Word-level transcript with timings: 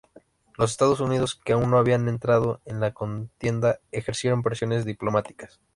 Los 0.57 0.71
Estados 0.71 0.99
Unidos, 0.99 1.35
que 1.35 1.53
aún 1.53 1.69
no 1.69 1.77
habían 1.77 2.09
entrado 2.09 2.59
en 2.65 2.79
la 2.79 2.91
contienda, 2.91 3.81
ejercieron 3.91 4.41
presiones 4.41 4.83
diplomáticas. 4.83 5.59